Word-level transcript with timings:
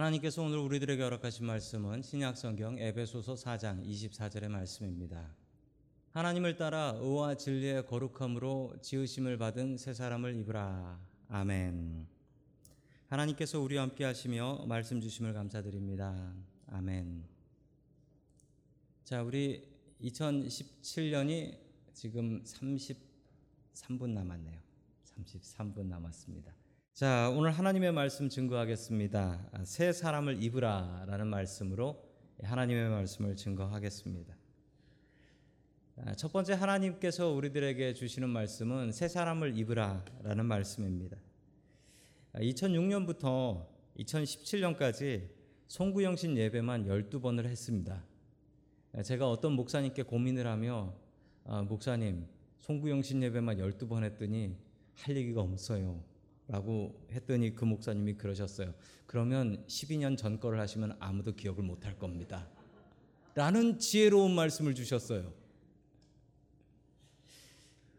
하나님께서 0.00 0.42
오늘 0.42 0.56
우리들에게 0.56 1.02
허락하신 1.02 1.44
말씀은 1.44 2.00
신약성경 2.00 2.78
에베소서 2.78 3.34
4장 3.34 3.84
24절의 3.84 4.48
말씀입니다. 4.48 5.36
하나님을 6.12 6.56
따라 6.56 6.94
의와 6.98 7.34
진리의 7.34 7.86
거룩함으로 7.86 8.76
지으심을 8.80 9.36
받은 9.36 9.76
새 9.76 9.92
사람을 9.92 10.36
입으라. 10.36 10.98
아멘. 11.28 12.06
하나님께서 13.08 13.60
우리와 13.60 13.82
함께 13.82 14.04
하시며 14.04 14.64
말씀 14.66 15.02
주심을 15.02 15.34
감사드립니다. 15.34 16.34
아멘. 16.68 17.22
자, 19.04 19.22
우리 19.22 19.68
2017년이 20.00 21.58
지금 21.92 22.42
33분 22.42 24.08
남았네요. 24.14 24.58
33분 25.04 25.84
남았습니다. 25.88 26.54
자, 26.92 27.30
오늘 27.34 27.52
하나님의 27.52 27.92
말씀 27.92 28.28
증거하겠습니다. 28.28 29.48
아, 29.52 29.64
새 29.64 29.92
사람을 29.92 30.42
입으라라는 30.42 31.28
말씀으로 31.28 32.04
하나님의 32.42 32.90
말씀을 32.90 33.36
증거하겠습니다. 33.36 34.36
아, 35.96 36.14
첫 36.14 36.30
번째 36.30 36.54
하나님께서 36.54 37.30
우리들에게 37.30 37.94
주시는 37.94 38.28
말씀은 38.28 38.92
새 38.92 39.08
사람을 39.08 39.56
입으라라는 39.56 40.44
말씀입니다. 40.44 41.16
2006년부터 42.34 43.66
2017년까지 43.98 45.30
송구영신 45.68 46.36
예배만 46.36 46.86
12번을 46.86 47.46
했습니다. 47.46 48.04
아, 48.92 49.02
제가 49.02 49.30
어떤 49.30 49.52
목사님께 49.52 50.02
고민을 50.02 50.46
하며 50.46 50.92
아, 51.44 51.62
목사님 51.62 52.26
송구영신 52.58 53.22
예배만 53.22 53.56
12번 53.56 54.02
했더니 54.04 54.54
할 54.96 55.16
얘기가 55.16 55.40
없어요. 55.40 56.09
라고 56.50 57.00
했더니 57.12 57.54
그 57.54 57.64
목사님이 57.64 58.14
그러셨어요. 58.14 58.74
그러면 59.06 59.64
12년 59.68 60.18
전 60.18 60.40
거를 60.40 60.58
하시면 60.58 60.96
아무도 60.98 61.36
기억을 61.36 61.62
못 61.62 61.84
할 61.86 61.96
겁니다. 61.96 62.48
라는 63.36 63.78
지혜로운 63.78 64.34
말씀을 64.34 64.74
주셨어요. 64.74 65.32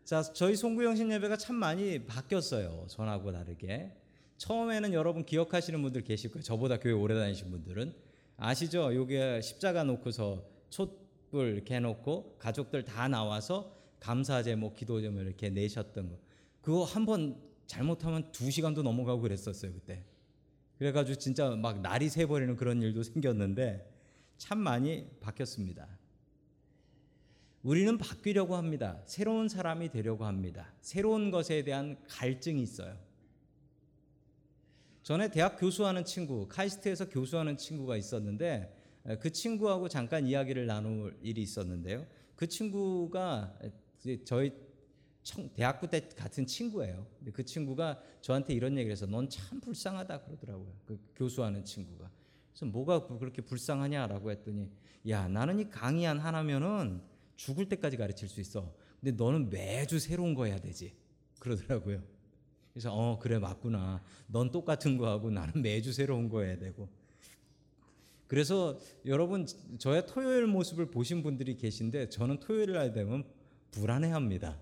자, 0.03 0.21
저희 0.21 0.57
송구영신 0.57 1.09
예배가 1.13 1.37
참 1.37 1.55
많이 1.55 2.05
바뀌었어요. 2.05 2.85
전하고 2.89 3.31
다르게. 3.31 3.95
처음에는 4.37 4.93
여러분 4.93 5.23
기억하시는 5.23 5.81
분들 5.81 6.03
계실 6.03 6.31
거예요. 6.31 6.43
저보다 6.43 6.77
교회 6.77 6.91
오래 6.91 7.15
다니신 7.15 7.51
분들은 7.51 7.93
아시죠? 8.35 8.93
요게 8.93 9.39
십자가 9.41 9.85
놓고서 9.85 10.45
촛불 10.69 11.53
이렇게 11.53 11.75
해놓고 11.75 12.35
가족들 12.37 12.83
다 12.83 13.07
나와서 13.07 13.77
감사 14.01 14.43
제목, 14.43 14.75
기도 14.75 14.99
제목 14.99 15.21
이렇게 15.21 15.49
내셨던 15.49 16.09
거. 16.09 16.17
그거 16.59 16.83
한번 16.83 17.50
잘못하면 17.71 18.29
두 18.33 18.51
시간도 18.51 18.83
넘어가고 18.83 19.21
그랬었어요 19.21 19.71
그때. 19.71 20.03
그래가지고 20.77 21.17
진짜 21.17 21.51
막 21.51 21.79
날이 21.79 22.09
새버리는 22.09 22.57
그런 22.57 22.81
일도 22.81 23.01
생겼는데 23.03 23.89
참 24.37 24.57
많이 24.57 25.07
바뀌었습니다. 25.21 25.87
우리는 27.63 27.97
바뀌려고 27.97 28.57
합니다. 28.57 29.01
새로운 29.05 29.47
사람이 29.47 29.89
되려고 29.89 30.25
합니다. 30.25 30.73
새로운 30.81 31.31
것에 31.31 31.63
대한 31.63 31.95
갈증이 32.09 32.61
있어요. 32.61 32.97
전에 35.03 35.31
대학 35.31 35.57
교수하는 35.57 36.03
친구, 36.03 36.49
카이스트에서 36.49 37.07
교수하는 37.07 37.55
친구가 37.55 37.95
있었는데 37.95 38.75
그 39.21 39.31
친구하고 39.31 39.87
잠깐 39.87 40.27
이야기를 40.27 40.65
나눌 40.65 41.17
일이 41.21 41.41
있었는데요. 41.41 42.05
그 42.35 42.47
친구가 42.47 43.57
저희 44.25 44.51
대학교 45.53 45.87
때 45.87 46.09
같은 46.09 46.45
친구예요. 46.45 47.05
근데 47.19 47.31
그 47.31 47.45
친구가 47.45 48.01
저한테 48.21 48.53
이런 48.53 48.73
얘기를 48.73 48.91
해서 48.91 49.05
넌 49.05 49.29
참 49.29 49.59
불쌍하다 49.59 50.21
그러더라고요. 50.21 50.73
그 50.85 50.99
교수하는 51.15 51.63
친구가. 51.63 52.09
그래서 52.51 52.65
뭐가 52.65 53.07
그렇게 53.07 53.41
불쌍하냐라고 53.41 54.31
했더니 54.31 54.69
야 55.07 55.27
나는 55.27 55.59
이 55.59 55.69
강의한 55.69 56.19
하나면은 56.19 57.01
죽을 57.35 57.69
때까지 57.69 57.97
가르칠 57.97 58.29
수 58.29 58.41
있어. 58.41 58.73
근데 58.99 59.11
너는 59.11 59.49
매주 59.49 59.99
새로운 59.99 60.33
거 60.33 60.45
해야 60.45 60.59
되지. 60.59 60.93
그러더라고요. 61.39 62.03
그래서 62.73 62.93
어 62.93 63.19
그래 63.19 63.37
맞구나. 63.39 64.03
넌 64.27 64.51
똑같은 64.51 64.97
거 64.97 65.07
하고 65.07 65.29
나는 65.29 65.61
매주 65.61 65.93
새로운 65.93 66.29
거 66.29 66.41
해야 66.41 66.57
되고. 66.57 66.89
그래서 68.27 68.79
여러분 69.05 69.45
저의 69.77 70.05
토요일 70.07 70.47
모습을 70.47 70.89
보신 70.89 71.21
분들이 71.21 71.57
계신데 71.57 72.09
저는 72.09 72.39
토요일 72.39 72.73
날 72.73 72.93
되면 72.93 73.25
불안해합니다. 73.71 74.57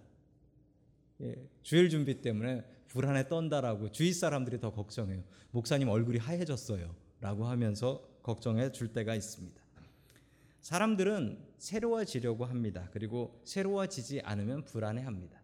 예, 1.21 1.35
주일 1.63 1.89
준비 1.89 2.21
때문에 2.21 2.63
불안에 2.87 3.27
떤다라고 3.27 3.91
주위 3.91 4.13
사람들이 4.13 4.59
더 4.59 4.71
걱정해요. 4.71 5.23
목사님 5.51 5.89
얼굴이 5.89 6.17
하얘졌어요 6.17 6.95
라고 7.21 7.45
하면서 7.45 8.03
걱정해 8.23 8.71
줄 8.71 8.93
때가 8.93 9.15
있습니다. 9.15 9.61
사람들은 10.61 11.39
새로워지려고 11.57 12.45
합니다. 12.45 12.89
그리고 12.91 13.41
새로워지지 13.43 14.21
않으면 14.21 14.65
불안해 14.65 15.03
합니다. 15.03 15.41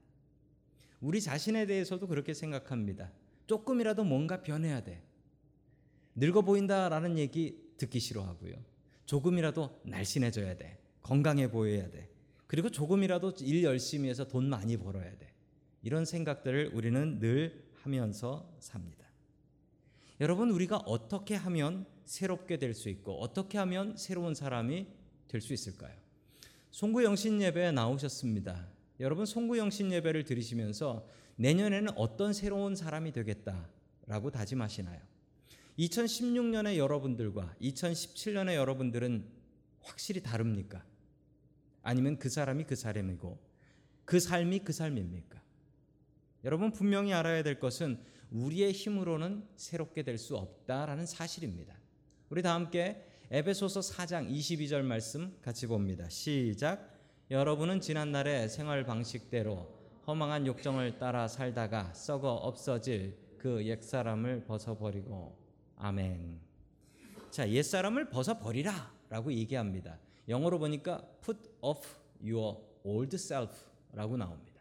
우리 1.02 1.22
자신에 1.22 1.66
대해서도 1.66 2.08
그렇게 2.08 2.34
생각합니다. 2.34 3.12
조금이라도 3.48 4.04
뭔가 4.04 4.42
변해야 4.42 4.84
돼. 4.84 5.04
늙어 6.16 6.42
보인다라는 6.42 7.18
얘기 7.18 7.62
듣기 7.78 8.00
싫어하고요. 8.00 8.56
조금이라도 9.06 9.82
날씬해져야 9.84 10.58
돼. 10.58 10.80
건강해 11.02 11.52
보여야 11.52 11.90
돼. 11.90 12.10
그리고 12.48 12.70
조금이라도 12.70 13.34
일 13.42 13.64
열심히 13.64 14.10
해서 14.10 14.28
돈 14.28 14.50
많이 14.50 14.78
벌어야 14.78 15.16
돼. 15.18 15.35
이런 15.86 16.04
생각들을 16.04 16.72
우리는 16.74 17.20
늘 17.20 17.64
하면서 17.84 18.52
삽니다. 18.60 19.06
여러분, 20.20 20.50
우리가 20.50 20.78
어떻게 20.78 21.36
하면 21.36 21.86
새롭게 22.06 22.58
될 22.58 22.74
수 22.74 22.90
있고, 22.90 23.22
어떻게 23.22 23.60
하면 23.60 23.96
새로운 23.96 24.34
사람이 24.34 24.88
될 25.28 25.42
수 25.42 25.54
있을까요? 25.54 25.96
송구 26.72 27.04
영신 27.04 27.40
예배에 27.40 27.72
나오셨습니다. 27.72 28.68
여러분, 29.00 29.28
송구 29.28 29.60
영신 29.60 29.92
예배를 29.92 30.24
들으시면서 30.24 31.08
내년에는 31.36 31.96
어떤 31.96 32.34
새로운 32.34 32.76
사람이 32.76 33.12
되겠다라고 33.12 34.32
다짐하시나요? 34.32 35.00
2016년의 35.78 36.78
여러분들과 36.78 37.54
2017년의 37.62 38.56
여러분들은 38.56 39.24
확실히 39.82 40.24
다릅니까? 40.24 40.84
아니면 41.84 42.18
그 42.18 42.28
사람이 42.30 42.64
그 42.64 42.76
사람이고 42.76 43.38
그 44.04 44.20
삶이 44.20 44.60
그 44.60 44.74
삶입니까? 44.74 45.45
여러분 46.46 46.72
분명히 46.72 47.12
알아야 47.12 47.42
될 47.42 47.60
것은 47.60 48.00
우리의 48.30 48.72
힘으로는 48.72 49.44
새롭게 49.56 50.04
될 50.04 50.20
수 50.20 50.38
없다라는 50.38 51.08
사실입니다. 51.08 51.76
우리 52.30 52.44
다 52.44 52.54
함께 52.54 53.04
에베소서 53.32 53.80
4장 53.80 54.30
22절 54.30 54.84
말씀 54.84 55.36
같이 55.42 55.66
봅니다. 55.66 56.08
시작. 56.08 56.94
여러분은 57.32 57.82
지난날의 57.82 58.50
생활 58.50 58.86
방식대로 58.86 59.68
허망한 60.06 60.46
욕정을 60.46 61.00
따라 61.00 61.28
살다가 61.28 61.92
썩어 61.96 62.34
없어질 62.34 63.18
그 63.40 63.66
옛사람을 63.66 64.46
벗어버리고 64.46 65.36
아멘. 65.78 66.40
자, 67.32 67.50
옛사람을 67.50 68.10
벗어버리라라고 68.10 69.34
얘기합니다. 69.34 69.98
영어로 70.30 70.60
보니까 70.60 71.04
put 71.24 71.40
off 71.62 71.98
your 72.22 72.60
old 72.84 73.16
self라고 73.16 74.16
나옵니다. 74.18 74.55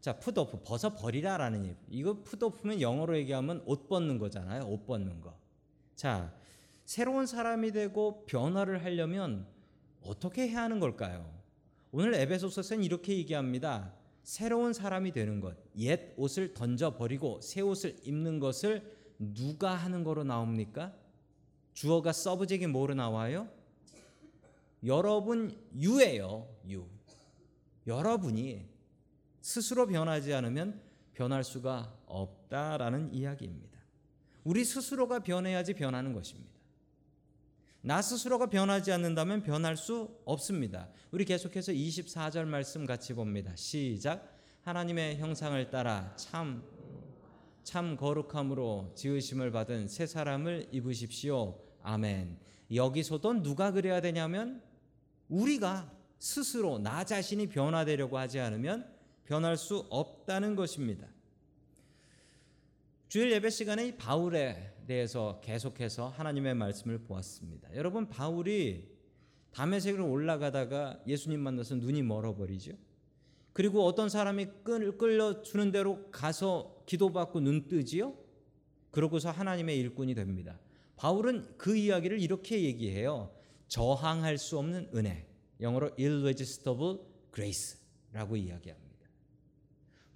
자, 0.00 0.18
put 0.18 0.40
off 0.40 0.58
벗어 0.64 0.94
버리라라는 0.94 1.66
얘기. 1.66 1.76
이거 1.90 2.16
off면 2.42 2.80
영어로 2.80 3.18
얘기하면 3.18 3.62
옷 3.66 3.88
벗는 3.88 4.18
거잖아요. 4.18 4.64
옷 4.66 4.86
벗는 4.86 5.20
거. 5.20 5.34
자, 5.94 6.32
새로운 6.84 7.26
사람이 7.26 7.72
되고 7.72 8.24
변화를 8.26 8.82
하려면 8.82 9.46
어떻게 10.02 10.48
해야 10.48 10.62
하는 10.62 10.80
걸까요? 10.80 11.30
오늘 11.92 12.14
에베소서는 12.14 12.82
이렇게 12.84 13.16
얘기합니다. 13.18 13.92
새로운 14.22 14.72
사람이 14.72 15.12
되는 15.12 15.40
것, 15.40 15.56
옛 15.78 16.14
옷을 16.16 16.54
던져 16.54 16.96
버리고 16.96 17.40
새 17.40 17.60
옷을 17.60 17.96
입는 18.04 18.38
것을 18.38 18.96
누가 19.18 19.74
하는 19.74 20.04
거로 20.04 20.24
나옵니까? 20.24 20.94
주어가 21.74 22.12
서브젝이 22.12 22.66
뭐로 22.66 22.94
나와요? 22.94 23.48
여러분 24.84 25.56
유예요. 25.74 26.48
유. 26.70 26.86
여러분이 27.86 28.66
스스로 29.40 29.86
변하지 29.86 30.32
않으면 30.34 30.80
변할 31.14 31.44
수가 31.44 31.94
없다라는 32.06 33.12
이야기입니다. 33.12 33.78
우리 34.44 34.64
스스로가 34.64 35.20
변해야지 35.20 35.74
변하는 35.74 36.12
것입니다. 36.12 36.50
나 37.82 38.02
스스로가 38.02 38.46
변하지 38.46 38.92
않는다면 38.92 39.42
변할 39.42 39.76
수 39.76 40.14
없습니다. 40.24 40.88
우리 41.10 41.24
계속해서 41.24 41.72
24절 41.72 42.44
말씀 42.44 42.84
같이 42.84 43.14
봅니다. 43.14 43.54
시작. 43.56 44.38
하나님의 44.62 45.16
형상을 45.16 45.70
따라 45.70 46.14
참, 46.16 46.62
참 47.62 47.96
거룩함으로 47.96 48.92
지으심을 48.94 49.50
받은 49.50 49.88
새 49.88 50.06
사람을 50.06 50.68
입으십시오. 50.72 51.58
아멘. 51.82 52.38
여기서도 52.74 53.42
누가 53.42 53.72
그래야 53.72 54.02
되냐면 54.02 54.62
우리가 55.28 55.90
스스로 56.18 56.78
나 56.78 57.04
자신이 57.04 57.48
변화되려고 57.48 58.18
하지 58.18 58.40
않으면 58.40 58.99
변할 59.30 59.56
수 59.56 59.86
없다는 59.90 60.56
것입니다. 60.56 61.06
주일 63.06 63.30
예배 63.30 63.50
시간에 63.50 63.86
이 63.86 63.96
바울에 63.96 64.74
대해서 64.88 65.40
계속해서 65.44 66.08
하나님의 66.08 66.56
말씀을 66.56 66.98
보았습니다. 66.98 67.72
여러분 67.76 68.08
바울이 68.08 68.88
담에색으로 69.52 70.10
올라가다가 70.10 71.00
예수님 71.06 71.38
만나서 71.38 71.76
눈이 71.76 72.02
멀어버리죠. 72.02 72.72
그리고 73.52 73.84
어떤 73.86 74.08
사람이 74.08 74.48
끌, 74.64 74.98
끌려 74.98 75.42
주는 75.42 75.70
대로 75.70 76.10
가서 76.10 76.82
기도받고 76.86 77.38
눈 77.38 77.68
뜨지요. 77.68 78.16
그러고서 78.90 79.30
하나님의 79.30 79.78
일꾼이 79.78 80.14
됩니다. 80.14 80.58
바울은 80.96 81.54
그 81.56 81.76
이야기를 81.76 82.20
이렇게 82.20 82.64
얘기해요. 82.64 83.32
저항할 83.68 84.38
수 84.38 84.58
없는 84.58 84.90
은혜. 84.92 85.28
영어로 85.60 85.90
irresistible 85.96 86.98
grace라고 87.32 88.36
이야기합니다. 88.36 88.89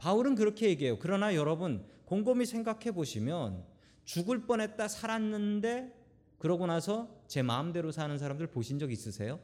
바울은 0.05 0.35
그렇게 0.35 0.69
얘기해요. 0.69 0.99
그러나 0.99 1.35
여러분 1.35 1.83
곰곰이 2.05 2.45
생각해 2.45 2.93
보시면 2.93 3.65
죽을 4.05 4.45
뻔했다 4.45 4.87
살았는데 4.87 5.99
그러고 6.37 6.67
나서 6.67 7.09
제 7.27 7.41
마음대로 7.41 7.91
사는 7.91 8.19
사람들 8.19 8.49
보신 8.49 8.79
적 8.79 8.93
있으세요? 8.93 9.41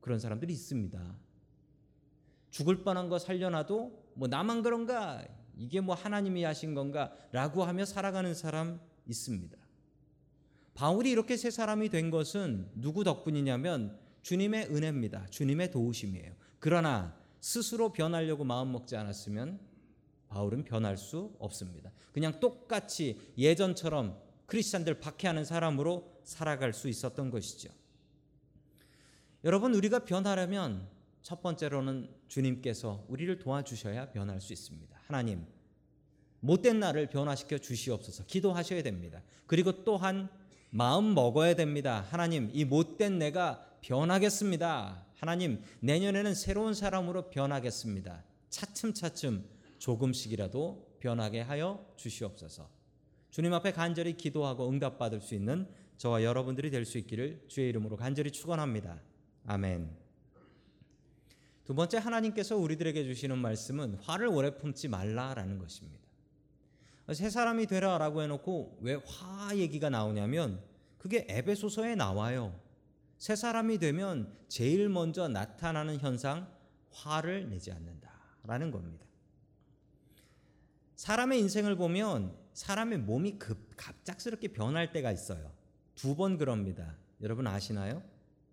그런 0.00 0.18
사람들이 0.18 0.54
있습니다. 0.54 1.16
죽을 2.48 2.82
뻔한 2.82 3.10
거 3.10 3.18
살려놔도 3.18 4.12
뭐 4.14 4.28
나만 4.28 4.62
그런가 4.62 5.22
이게 5.54 5.82
뭐 5.82 5.94
하나님이 5.94 6.42
하신 6.44 6.72
건가라고 6.72 7.64
하며 7.64 7.84
살아가는 7.84 8.32
사람 8.32 8.80
있습니다. 9.06 9.58
바울이 10.72 11.10
이렇게 11.10 11.36
새 11.36 11.50
사람이 11.50 11.90
된 11.90 12.10
것은 12.10 12.70
누구 12.76 13.04
덕분이냐면 13.04 13.98
주님의 14.22 14.74
은혜입니다. 14.74 15.26
주님의 15.26 15.72
도우심이에요. 15.72 16.32
그러나 16.58 17.21
스스로 17.42 17.92
변하려고 17.92 18.44
마음 18.44 18.70
먹지 18.70 18.96
않았으면 18.96 19.58
바울은 20.28 20.64
변할 20.64 20.96
수 20.96 21.34
없습니다. 21.40 21.90
그냥 22.12 22.38
똑같이 22.38 23.20
예전처럼 23.36 24.16
크리스찬들 24.46 25.00
박해하는 25.00 25.44
사람으로 25.44 26.20
살아갈 26.22 26.72
수 26.72 26.88
있었던 26.88 27.30
것이죠. 27.30 27.68
여러분 29.44 29.74
우리가 29.74 30.04
변하려면 30.04 30.88
첫 31.22 31.42
번째로는 31.42 32.08
주님께서 32.28 33.04
우리를 33.08 33.36
도와주셔야 33.40 34.12
변할 34.12 34.40
수 34.40 34.52
있습니다. 34.52 34.96
하나님 35.06 35.44
못된 36.40 36.78
나를 36.78 37.08
변화시켜 37.08 37.58
주시옵소서 37.58 38.24
기도하셔야 38.26 38.84
됩니다. 38.84 39.20
그리고 39.46 39.82
또한 39.84 40.30
마음 40.70 41.12
먹어야 41.12 41.54
됩니다. 41.54 42.06
하나님 42.08 42.50
이 42.52 42.64
못된 42.64 43.18
내가 43.18 43.66
변하겠습니다. 43.80 45.11
하나님 45.22 45.62
내년에는 45.78 46.34
새로운 46.34 46.74
사람으로 46.74 47.30
변하겠습니다. 47.30 48.24
차츰차츰 48.50 49.44
조금씩이라도 49.78 50.96
변하게 50.98 51.42
하여 51.42 51.86
주시옵소서. 51.96 52.68
주님 53.30 53.54
앞에 53.54 53.70
간절히 53.70 54.16
기도하고 54.16 54.68
응답받을 54.68 55.20
수 55.20 55.36
있는 55.36 55.68
저와 55.96 56.24
여러분들이 56.24 56.72
될 56.72 56.84
수 56.84 56.98
있기를 56.98 57.44
주의 57.46 57.68
이름으로 57.68 57.96
간절히 57.96 58.32
축원합니다. 58.32 59.00
아멘. 59.46 59.96
두 61.66 61.72
번째 61.76 61.98
하나님께서 61.98 62.56
우리들에게 62.56 63.04
주시는 63.04 63.38
말씀은 63.38 63.94
화를 64.02 64.26
오래 64.26 64.56
품지 64.56 64.88
말라라는 64.88 65.60
것입니다. 65.60 66.02
새 67.12 67.30
사람이 67.30 67.66
되라라고 67.66 68.22
해놓고 68.22 68.78
왜 68.80 68.96
화 69.06 69.56
얘기가 69.56 69.88
나오냐면 69.88 70.60
그게 70.98 71.24
에베소서에 71.28 71.94
나와요. 71.94 72.60
새 73.22 73.36
사람이 73.36 73.78
되면 73.78 74.36
제일 74.48 74.88
먼저 74.88 75.28
나타나는 75.28 76.00
현상 76.00 76.52
화를 76.90 77.48
내지 77.50 77.70
않는다라는 77.70 78.72
겁니다. 78.72 79.06
사람의 80.96 81.38
인생을 81.38 81.76
보면 81.76 82.36
사람의 82.52 82.98
몸이 82.98 83.38
급 83.38 83.76
갑작스럽게 83.76 84.48
변할 84.48 84.90
때가 84.90 85.12
있어요. 85.12 85.52
두 85.94 86.16
번 86.16 86.36
그럽니다. 86.36 86.96
여러분 87.20 87.46
아시나요? 87.46 88.02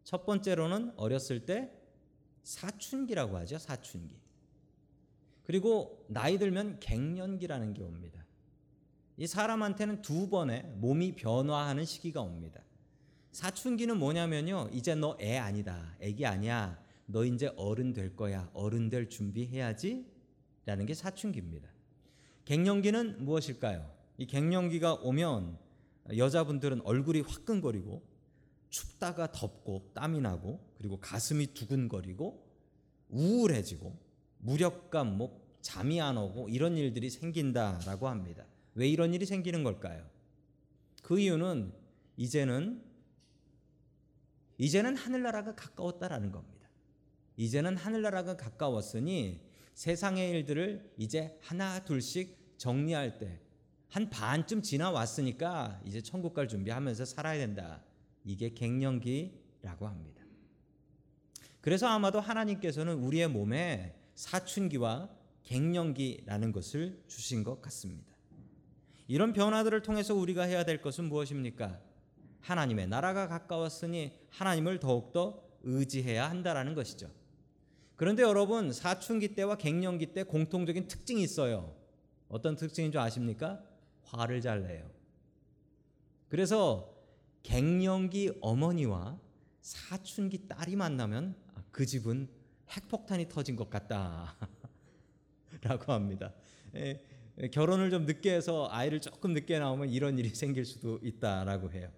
첫 0.04 0.28
번째로는 0.28 0.94
어렸을 0.98 1.48
때 1.48 1.74
사춘기라고 2.44 3.38
하죠. 3.38 3.58
사춘기. 3.58 4.20
그리고 5.46 6.06
나이 6.10 6.38
들면 6.38 6.80
갱년기라는 6.80 7.74
게 7.74 7.82
옵니다. 7.82 8.24
이 9.18 9.26
사람한테는 9.26 10.04
두 10.04 10.30
번의 10.30 10.62
몸이 10.76 11.16
변화하는 11.16 11.86
시기가 11.86 12.22
옵니다. 12.22 12.62
사춘기는 13.32 13.98
뭐냐면요. 13.98 14.70
이제 14.74 14.96
너 14.96 15.16
애 15.20 15.38
아니다. 15.38 15.96
애기 16.00 16.26
아니야. 16.26 16.82
너 17.06 17.26
이제 17.26 17.52
어른 17.56 17.94
될 17.94 18.16
거야. 18.16 18.50
어른 18.54 18.90
될 18.90 19.10
준비해야지. 19.10 20.06
라는 20.66 20.86
게 20.86 20.94
사춘기입니다. 20.94 21.70
갱년기는 22.46 23.24
무엇일까요? 23.26 23.90
이 24.18 24.26
갱년기가 24.26 24.96
오면 24.96 25.58
여자분들은 26.18 26.82
얼굴이 26.82 27.22
화끈거리고 27.22 28.04
춥다가 28.70 29.32
덥고 29.32 29.92
땀이 29.94 30.22
나고 30.22 30.60
그리고 30.78 31.00
가슴이 31.00 31.54
두근거리고 31.54 32.46
우울해지고 33.10 33.98
무력감, 34.40 35.18
뭐 35.18 35.42
잠이 35.62 36.00
안 36.02 36.18
오고 36.18 36.50
이런 36.50 36.78
일들이 36.78 37.10
생긴다라고 37.10 38.08
합니다. 38.08 38.46
왜 38.76 38.88
이런 38.88 39.14
일이 39.14 39.26
생기는 39.26 39.64
걸까요? 39.64 40.06
그 41.02 41.20
이유는 41.20 41.74
이제는 42.18 42.84
이제는 44.60 44.96
하늘나라가 44.96 45.56
가까웠다라는 45.56 46.32
겁니다. 46.32 46.70
이제는 47.38 47.76
하늘나라가 47.78 48.38
가까웠으니 48.38 49.42
세상의 49.74 50.30
일들을 50.30 50.94
이제 50.98 51.40
하나 51.42 51.84
둘씩 51.84 52.38
정리할 52.58 53.18
때 53.18 53.50
한 53.90 54.10
반쯤 54.10 54.62
지나왔으니까 54.62 55.82
이제 55.84 56.02
천국 56.02 56.34
갈 56.34 56.48
준비하면서 56.48 57.06
살아야 57.06 57.40
된다. 57.40 57.84
이게 58.24 58.54
갱년기라고 58.54 59.88
합니다. 59.88 60.24
그래서 61.60 61.88
아마도 61.88 62.20
하나님께서는 62.20 63.00
우리의 63.00 63.28
몸에 63.30 63.96
사춘기와 64.14 65.10
갱년기라는 65.44 66.52
것을 66.52 67.04
주신 67.08 67.44
것 67.44 67.62
같습니다. 67.62 68.14
이런 69.08 69.34
변화들을 69.34 69.82
통해서 69.82 70.14
우리가 70.14 70.44
해야 70.44 70.64
될 70.64 70.82
것은 70.82 71.06
무엇입니까? 71.06 71.82
하나님의 72.42 72.88
나라가 72.88 73.28
가까웠으니 73.28 74.14
하나님을 74.30 74.80
더욱더 74.80 75.44
의지해야 75.64 76.30
한다라는 76.30 76.74
것이죠. 76.74 77.10
그런데 77.96 78.24
여러분 78.24 78.72
사춘기 78.72 79.36
때와 79.36 79.58
갱년기 79.58 80.14
때 80.14 80.24
공통적인 80.24 80.88
특징이 80.88 81.22
있어요. 81.22 81.76
어떤 82.30 82.56
특징인 82.56 82.92
줄 82.92 83.02
아십니까? 83.02 83.62
화를 84.04 84.42
잘 84.42 84.64
내요. 84.64 84.90
그래서 86.30 86.96
갱년기 87.44 88.38
어머니와 88.42 89.20
사춘기 89.62 90.48
딸이 90.48 90.76
만나면 90.76 91.36
그 91.72 91.86
집은 91.86 92.30
핵폭탄이 92.70 93.28
터진 93.30 93.56
것 93.56 93.70
같다. 93.70 94.36
라고 95.62 95.92
합니다. 95.92 96.34
에, 96.76 97.02
결혼을 97.52 97.90
좀 97.90 98.06
늦게 98.06 98.34
해서 98.34 98.68
아이를 98.72 99.02
조금 99.02 99.34
늦게 99.34 99.60
나오면 99.60 99.90
이런 99.90 100.18
일이 100.18 100.30
생길 100.30 100.66
수도 100.66 101.00
있다라고 101.02 101.72
해요. 101.72 101.92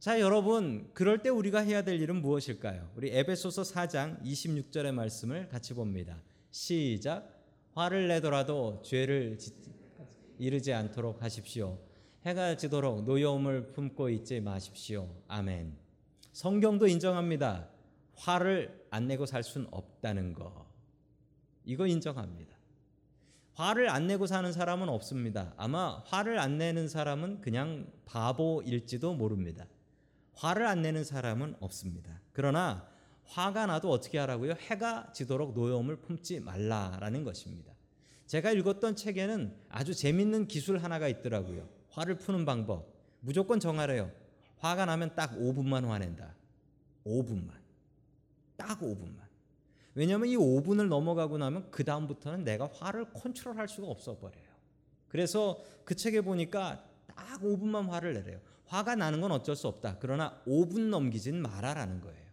자, 0.00 0.18
여러분, 0.18 0.88
그럴 0.94 1.18
때 1.18 1.28
우리가 1.28 1.60
해야 1.60 1.82
될 1.82 2.00
일은 2.00 2.22
무엇일까요? 2.22 2.90
우리 2.96 3.14
에베소서 3.14 3.60
4장 3.60 4.22
26절의 4.24 4.92
말씀을 4.92 5.50
같이 5.50 5.74
봅니다. 5.74 6.16
시작. 6.50 7.30
화를 7.74 8.08
내더라도 8.08 8.80
죄를 8.82 9.36
이르지 10.38 10.72
않도록 10.72 11.22
하십시오. 11.22 11.78
해가 12.24 12.56
지도록 12.56 13.04
노여움을 13.04 13.72
품고 13.72 14.08
있지 14.08 14.40
마십시오. 14.40 15.06
아멘. 15.28 15.76
성경도 16.32 16.86
인정합니다. 16.86 17.68
화를 18.14 18.86
안 18.88 19.06
내고 19.06 19.26
살 19.26 19.42
수는 19.42 19.66
없다는 19.70 20.32
거. 20.32 20.66
이거 21.66 21.86
인정합니다. 21.86 22.56
화를 23.52 23.90
안 23.90 24.06
내고 24.06 24.26
사는 24.26 24.50
사람은 24.50 24.88
없습니다. 24.88 25.52
아마 25.58 25.98
화를 26.06 26.38
안 26.38 26.56
내는 26.56 26.88
사람은 26.88 27.42
그냥 27.42 27.86
바보일지도 28.06 29.12
모릅니다. 29.12 29.66
화를 30.34 30.66
안 30.66 30.82
내는 30.82 31.04
사람은 31.04 31.56
없습니다. 31.60 32.20
그러나 32.32 32.88
화가 33.24 33.66
나도 33.66 33.90
어떻게 33.90 34.18
하라고요? 34.18 34.54
해가 34.54 35.12
지도록 35.12 35.54
노여움을 35.54 35.96
품지 35.96 36.40
말라라는 36.40 37.24
것입니다. 37.24 37.72
제가 38.26 38.52
읽었던 38.52 38.96
책에는 38.96 39.56
아주 39.68 39.94
재밌는 39.94 40.48
기술 40.48 40.78
하나가 40.78 41.08
있더라고요. 41.08 41.68
화를 41.90 42.18
푸는 42.18 42.44
방법. 42.44 42.92
무조건 43.20 43.60
정하래요. 43.60 44.10
화가 44.58 44.86
나면 44.86 45.14
딱 45.14 45.32
5분만 45.36 45.84
화낸다. 45.84 46.34
5분만. 47.04 47.50
딱 48.56 48.80
5분만. 48.80 49.18
왜냐하면 49.94 50.28
이 50.28 50.36
5분을 50.36 50.88
넘어가고 50.88 51.38
나면 51.38 51.70
그 51.70 51.84
다음부터는 51.84 52.44
내가 52.44 52.68
화를 52.72 53.12
컨트롤할 53.12 53.68
수가 53.68 53.88
없어 53.88 54.16
버려요. 54.18 54.48
그래서 55.08 55.62
그 55.84 55.94
책에 55.94 56.20
보니까 56.20 56.84
딱 57.06 57.40
5분만 57.40 57.88
화를 57.88 58.14
내래요. 58.14 58.40
화가 58.70 58.94
나는 58.94 59.20
건 59.20 59.32
어쩔 59.32 59.56
수 59.56 59.66
없다. 59.66 59.96
그러나 59.98 60.40
5분 60.46 60.90
넘기진 60.90 61.42
마라라는 61.42 62.00
거예요. 62.00 62.24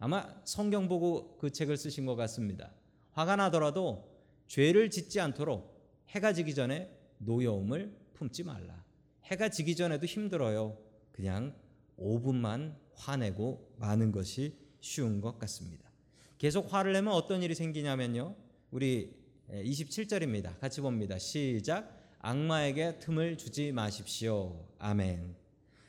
아마 0.00 0.28
성경 0.44 0.88
보고 0.88 1.36
그 1.38 1.50
책을 1.50 1.76
쓰신 1.76 2.04
것 2.04 2.16
같습니다. 2.16 2.72
화가 3.12 3.36
나더라도 3.36 4.12
죄를 4.48 4.90
짓지 4.90 5.20
않도록 5.20 5.72
해가 6.08 6.32
지기 6.32 6.52
전에 6.52 6.90
노여움을 7.18 7.96
품지 8.12 8.42
말라. 8.42 8.84
해가 9.22 9.50
지기 9.50 9.76
전에도 9.76 10.04
힘들어요. 10.04 10.76
그냥 11.12 11.54
5분만 11.96 12.74
화내고 12.96 13.76
마는 13.78 14.10
것이 14.10 14.58
쉬운 14.80 15.20
것 15.20 15.38
같습니다. 15.38 15.88
계속 16.38 16.72
화를 16.74 16.92
내면 16.92 17.12
어떤 17.12 17.40
일이 17.40 17.54
생기냐면요. 17.54 18.34
우리 18.72 19.14
27절입니다. 19.48 20.58
같이 20.58 20.80
봅니다. 20.80 21.18
시작. 21.18 21.96
악마에게 22.18 22.98
틈을 22.98 23.38
주지 23.38 23.70
마십시오. 23.70 24.66
아멘. 24.80 25.43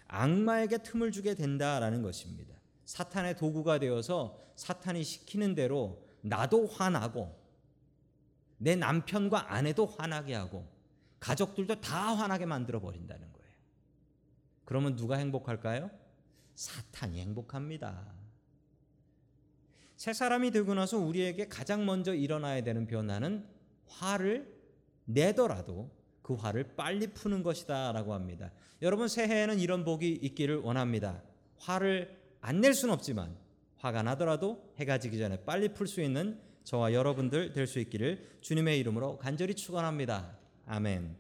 악마에게 0.07 0.79
틈을 0.79 1.11
주게 1.11 1.33
된다라는 1.33 2.01
것입니다. 2.01 2.55
사탄의 2.85 3.37
도구가 3.37 3.79
되어서 3.79 4.39
사탄이 4.55 5.03
시키는 5.03 5.55
대로 5.55 6.07
나도 6.21 6.67
화나고 6.67 7.35
내 8.57 8.75
남편과 8.75 9.53
아내도 9.53 9.85
화나게 9.85 10.33
하고 10.33 10.67
가족들도 11.19 11.81
다 11.81 12.15
화나게 12.15 12.45
만들어 12.45 12.79
버린다는 12.79 13.33
거예요. 13.33 13.51
그러면 14.63 14.95
누가 14.95 15.17
행복할까요? 15.17 15.89
사탄이 16.55 17.19
행복합니다. 17.19 18.13
새 19.97 20.13
사람이 20.13 20.51
되고 20.51 20.73
나서 20.73 20.97
우리에게 20.97 21.47
가장 21.47 21.85
먼저 21.85 22.13
일어나야 22.13 22.63
되는 22.63 22.85
변화는 22.85 23.47
화를 23.87 24.53
내더라도 25.05 25.91
그 26.25 26.33
화를 26.33 26.75
빨리 26.75 27.05
푸는 27.05 27.43
것이다 27.43 27.91
라고 27.91 28.15
합니다. 28.15 28.51
여러분 28.81 29.07
새해에는 29.07 29.59
이런 29.59 29.85
복이 29.85 30.11
있기를 30.23 30.57
원합니다. 30.57 31.21
화를 31.59 32.19
안 32.41 32.61
낼 32.61 32.73
수는 32.73 32.95
없지만 32.95 33.37
화가 33.77 34.01
나더라도 34.01 34.73
해가 34.77 34.97
지기 34.97 35.19
전에 35.19 35.43
빨리 35.45 35.69
풀 35.69 35.87
수 35.87 36.01
있는 36.01 36.39
저와 36.63 36.93
여러분들 36.93 37.53
될 37.53 37.67
수 37.67 37.77
있기를 37.77 38.39
주님의 38.41 38.79
이름으로 38.79 39.19
간절히 39.19 39.53
축원합니다. 39.53 40.35
아멘. 40.65 41.15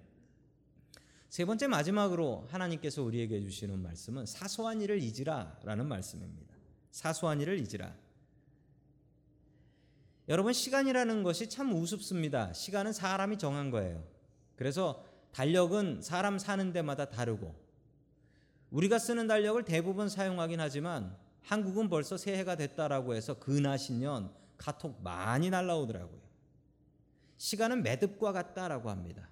세 1.29 1.45
번째 1.45 1.67
마지막으로 1.67 2.47
하나님께서 2.49 3.03
우리에게 3.03 3.41
주시는 3.41 3.77
말씀은 3.77 4.25
사소한 4.25 4.81
일을 4.81 5.03
잊으라라는 5.03 5.87
말씀입니다. 5.87 6.55
사소한 6.89 7.41
일을 7.41 7.59
잊으라. 7.59 7.93
여러분 10.29 10.51
시간이라는 10.51 11.21
것이 11.21 11.47
참 11.47 11.75
우습습니다. 11.75 12.53
시간은 12.53 12.91
사람이 12.91 13.37
정한 13.37 13.69
거예요. 13.69 14.14
그래서 14.55 15.03
달력은 15.31 16.01
사람 16.01 16.39
사는 16.39 16.71
데마다 16.71 17.09
다르고 17.09 17.55
우리가 18.71 18.99
쓰는 18.99 19.27
달력을 19.27 19.63
대부분 19.63 20.09
사용하긴 20.09 20.59
하지만 20.59 21.15
한국은 21.41 21.89
벌써 21.89 22.17
새해가 22.17 22.55
됐다라고 22.55 23.15
해서 23.15 23.39
근하신년 23.39 24.31
카톡 24.57 25.01
많이 25.03 25.49
날라오더라고요. 25.49 26.19
시간은 27.37 27.83
매듭과 27.83 28.31
같다라고 28.31 28.89
합니다. 28.89 29.29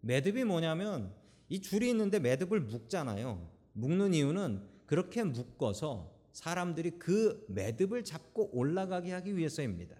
매듭이 0.00 0.44
뭐냐면 0.44 1.12
이 1.48 1.60
줄이 1.60 1.90
있는데 1.90 2.18
매듭을 2.18 2.60
묶잖아요. 2.60 3.50
묶는 3.72 4.14
이유는 4.14 4.66
그렇게 4.86 5.22
묶어서 5.24 6.12
사람들이 6.32 6.92
그 6.98 7.44
매듭을 7.48 8.04
잡고 8.04 8.50
올라가게 8.52 9.12
하기 9.12 9.36
위해서입니다. 9.36 9.96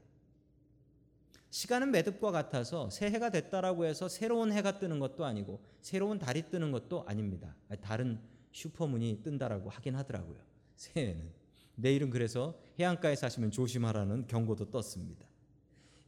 시간은 1.50 1.90
매듭과 1.90 2.32
같아서 2.32 2.90
새해가 2.90 3.30
됐다라고 3.30 3.86
해서 3.86 4.08
새로운 4.08 4.52
해가 4.52 4.78
뜨는 4.78 4.98
것도 4.98 5.24
아니고 5.24 5.62
새로운 5.80 6.18
달이 6.18 6.50
뜨는 6.50 6.72
것도 6.72 7.04
아닙니다. 7.06 7.54
다른 7.80 8.20
슈퍼문이 8.52 9.22
뜬다라고 9.22 9.70
하긴 9.70 9.94
하더라고요. 9.96 10.38
새해는 10.76 11.30
내일은 11.76 12.10
그래서 12.10 12.58
해안가에 12.78 13.16
사시면 13.16 13.50
조심하라는 13.50 14.26
경고도 14.26 14.70
떴습니다. 14.70 15.26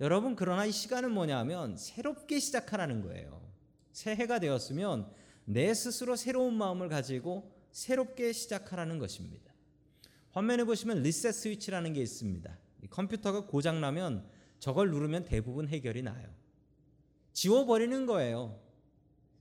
여러분 0.01 0.37
그러나 0.37 0.65
이 0.65 0.73
시간은 0.73 1.13
뭐냐면 1.13 1.77
새롭게 1.77 2.39
시작하라는 2.39 3.03
거예요. 3.03 3.41
새해가 3.93 4.39
되었으면 4.39 5.11
내 5.45 5.73
스스로 5.75 6.15
새로운 6.15 6.55
마음을 6.55 6.89
가지고 6.89 7.51
새롭게 7.73 8.33
시작하라는 8.33 8.99
것입니다. 8.99 9.53
화면에 10.31 10.65
보시면 10.65 11.03
리셋 11.03 11.35
스위치라는 11.35 11.95
게 11.95 12.03
있습니다. 12.03 12.59
컴퓨터가 12.91 13.47
고장 13.47 13.81
나면 13.81 14.25
저걸 14.59 14.91
누르면 14.91 15.25
대부분 15.25 15.69
해결이 15.69 16.03
나요. 16.03 16.29
지워버리는 17.33 18.07
거예요. 18.07 18.61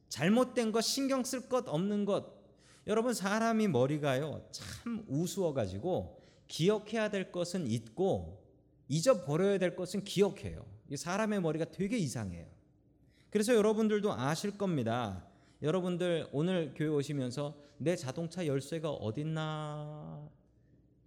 잘못된 0.10 0.72
것, 0.72 0.82
신경 0.82 1.24
쓸 1.24 1.50
것 1.50 1.68
없는 1.68 2.06
것. 2.06 2.38
여러분, 2.86 3.14
사람이 3.14 3.68
머리가요, 3.68 4.48
참 4.52 5.04
우스워가지고 5.08 6.22
기억해야 6.48 7.10
될 7.10 7.32
것은 7.32 7.68
잊고 7.68 8.44
잊어버려야 8.88 9.58
될 9.58 9.76
것은 9.76 10.04
기억해요. 10.04 10.66
사람의 10.96 11.42
머리가 11.42 11.66
되게 11.66 11.98
이상해요. 11.98 12.48
그래서 13.30 13.54
여러분들도 13.54 14.14
아실 14.14 14.58
겁니다. 14.58 15.28
여러분들 15.62 16.30
오늘 16.32 16.74
교회 16.76 16.88
오시면서 16.88 17.58
내 17.78 17.96
자동차 17.96 18.46
열쇠가 18.48 18.90
어딨나 18.90 20.30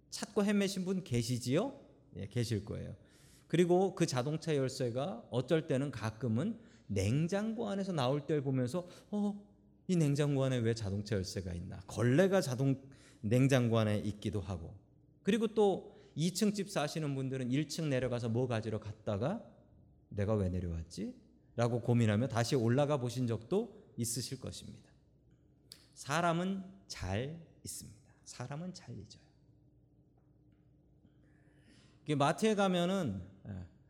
찾고 0.09 0.43
헤매신 0.43 0.85
분 0.85 1.03
계시지요? 1.03 1.73
예, 2.17 2.27
계실 2.27 2.63
거예요. 2.63 2.95
그리고 3.51 3.95
그 3.95 4.05
자동차 4.05 4.55
열쇠가 4.55 5.25
어쩔 5.29 5.67
때는 5.67 5.91
가끔은 5.91 6.57
냉장고 6.87 7.67
안에서 7.67 7.91
나올 7.91 8.25
때를 8.25 8.41
보면서 8.41 8.87
어, 9.09 9.45
이 9.89 9.97
냉장고 9.97 10.45
안에 10.45 10.59
왜 10.59 10.73
자동차 10.73 11.17
열쇠가 11.17 11.51
있나? 11.55 11.81
걸레가 11.81 12.39
자동 12.39 12.81
냉장고 13.19 13.77
안에 13.77 13.97
있기도 13.97 14.39
하고. 14.39 14.73
그리고 15.23 15.47
또 15.47 15.99
2층 16.15 16.55
집 16.55 16.69
사시는 16.69 17.13
분들은 17.13 17.49
1층 17.49 17.89
내려가서 17.89 18.29
뭐 18.29 18.47
가지러 18.47 18.79
갔다가 18.79 19.43
내가 20.07 20.33
왜 20.33 20.47
내려왔지? 20.47 21.13
라고 21.57 21.81
고민하며 21.81 22.29
다시 22.29 22.55
올라가 22.55 23.01
보신 23.01 23.27
적도 23.27 23.83
있으실 23.97 24.39
것입니다. 24.39 24.89
사람은 25.93 26.63
잘 26.87 27.37
있습니다. 27.65 27.99
사람은 28.23 28.73
잘 28.73 28.97
잊어요. 28.97 29.21
마트에 32.15 32.55
가면은 32.55 33.21
예, 33.21 33.30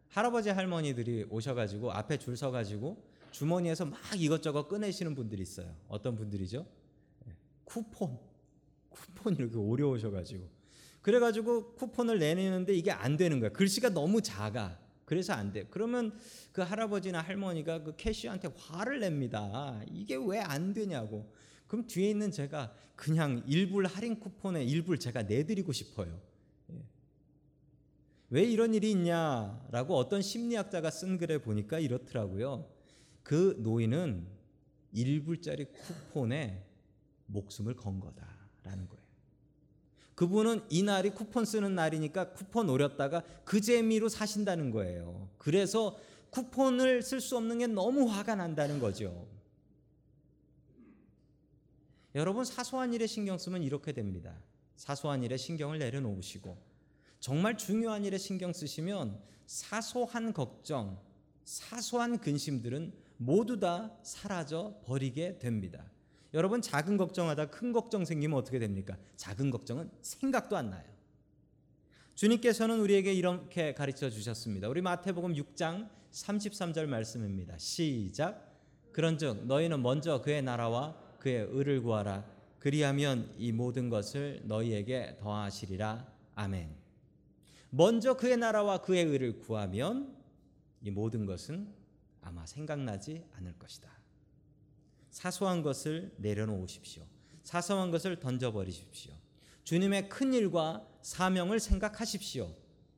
할아버지 0.10 0.50
할머니들이 0.50 1.28
오셔가지고 1.30 1.92
앞에 1.92 2.18
줄 2.18 2.36
서가지고 2.36 3.02
주머니에서 3.32 3.86
막 3.86 4.00
이것저것 4.18 4.68
꺼내시는 4.68 5.16
분들이 5.16 5.42
있어요. 5.42 5.74
어떤 5.88 6.16
분들이죠? 6.16 6.66
예, 7.28 7.36
쿠폰, 7.64 8.20
쿠폰 8.90 9.36
이렇게 9.36 9.56
오려오셔가지고 9.56 10.44
그래가지고 11.02 11.76
쿠폰을 11.76 12.20
내내는데 12.20 12.74
이게 12.74 12.92
안 12.92 13.16
되는 13.18 13.40
거야. 13.40 13.50
글씨가 13.52 13.90
너무 13.90 14.22
작아. 14.22 14.78
그래서 15.06 15.34
안 15.34 15.52
돼. 15.52 15.66
그러면 15.70 16.18
그 16.52 16.62
할아버지나 16.62 17.22
할머니가 17.22 17.84
그 17.84 17.96
캐시한테 17.96 18.50
화를 18.56 19.00
냅니다. 19.00 19.82
이게 19.90 20.16
왜 20.16 20.40
안 20.40 20.74
되냐고. 20.74 21.32
그럼 21.68 21.88
뒤에 21.88 22.10
있는 22.10 22.32
제가 22.32 22.74
그냥 22.96 23.44
일불 23.48 23.88
할인 23.88 24.20
쿠폰에 24.20 24.64
일불 24.64 25.00
제가 25.00 25.24
내드리고 25.24 25.72
싶어요. 25.72 26.20
왜 28.32 28.46
이런 28.46 28.74
일이 28.74 28.92
있냐라고 28.92 29.98
어떤 29.98 30.22
심리학자가 30.22 30.90
쓴 30.90 31.18
글에 31.18 31.38
보니까 31.38 31.80
이렇더라고요. 31.80 32.66
그 33.24 33.58
노인은 33.60 34.26
1불짜리 34.96 35.68
쿠폰에 35.74 36.66
목숨을 37.26 37.76
건 37.76 38.00
거다라는 38.00 38.88
거예요. 38.88 39.02
그분은 40.16 40.64
이날이 40.70 41.10
쿠폰 41.10 41.44
쓰는 41.44 41.76
날이니까 41.76 42.32
쿠폰 42.32 42.68
노렸다가 42.68 43.24
그 43.44 43.60
재미로 43.60 44.08
사신다는 44.08 44.72
거예요. 44.72 45.30
그래서 45.38 45.98
쿠폰을 46.30 47.02
쓸 47.02 47.20
수 47.20 47.36
없는 47.36 47.58
게 47.58 47.68
너무 47.68 48.10
화가 48.10 48.36
난다는 48.36 48.80
거죠. 48.80 49.28
여러분 52.16 52.46
사소한 52.46 52.94
일에 52.94 53.08
신경 53.08 53.38
쓰면 53.38 53.62
이렇게 53.62 53.92
됩니다. 53.92 54.42
사소한 54.78 55.22
일에 55.24 55.36
신경을 55.36 55.80
내려놓으시고 55.80 56.71
정말 57.22 57.56
중요한 57.56 58.04
일에 58.04 58.18
신경 58.18 58.52
쓰시면 58.52 59.18
사소한 59.46 60.34
걱정, 60.34 61.00
사소한 61.46 62.18
근심들은 62.18 62.92
모두 63.18 63.60
다 63.60 63.92
사라져 64.02 64.74
버리게 64.86 65.38
됩니다. 65.38 65.86
여러분 66.34 66.64
작은 66.64 66.98
걱정하다 66.98 67.52
큰 67.52 67.74
걱정 67.74 68.06
생기면 68.06 68.40
어떻게 68.40 68.58
됩니까? 68.58 68.98
작은 69.18 69.52
걱정은 69.52 69.92
생각도 70.02 70.58
안 70.58 70.72
나요. 70.72 70.84
주님께서는 72.16 72.80
우리에게 72.80 73.14
이렇게 73.14 73.76
가르쳐 73.76 74.10
주셨습니다. 74.10 74.68
우리 74.68 74.82
마태복음 74.82 75.36
6장 75.36 75.90
33절 76.12 76.88
말씀입니다. 76.88 77.56
시작. 77.60 78.52
그런즉 78.94 79.46
너희는 79.46 79.84
먼저 79.84 80.22
그의 80.22 80.42
나라와 80.42 80.96
그의 81.20 81.46
의를 81.52 81.84
구하라. 81.84 82.26
그리하면 82.58 83.32
이 83.38 83.52
모든 83.52 83.90
것을 83.90 84.42
너희에게 84.46 85.18
더하시리라. 85.20 86.12
아멘. 86.34 86.81
먼저 87.72 88.16
그의 88.16 88.36
나라와 88.38 88.80
그의 88.80 89.06
의를 89.06 89.40
구하면 89.40 90.16
이 90.82 90.92
모든 90.92 91.26
것은 91.26 91.74
아마 92.22 92.46
생각나지 92.46 93.24
않을 93.34 93.58
것이다. 93.58 93.90
사소한 95.10 95.62
것을 95.62 96.14
내려놓으십시오. 96.18 97.04
사소한 97.44 97.90
것을 97.90 98.20
던져버리십시오. 98.20 99.14
주님의 99.64 100.10
큰 100.10 100.34
일과 100.34 100.86
사명을 101.02 101.60
생각하십시오. 101.62 102.54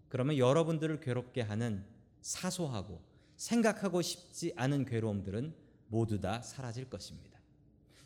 그러면 0.10 0.38
여러분들을 0.38 1.00
괴롭게 1.00 1.42
하는 1.42 1.86
사소하고 2.22 3.02
생각하고 3.36 4.02
싶지 4.02 4.54
않은 4.56 4.86
괴로움들은 4.86 5.54
모두 5.88 6.20
다 6.20 6.42
사라질 6.42 6.90
것입니다. 6.90 7.40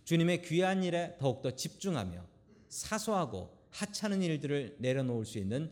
주님의 0.03 0.41
귀한 0.41 0.83
일에 0.83 1.15
더욱더 1.17 1.51
집중하며 1.55 2.25
사소하고 2.67 3.57
하찮은 3.71 4.21
일들을 4.21 4.77
내려놓을 4.79 5.25
수 5.25 5.37
있는 5.37 5.71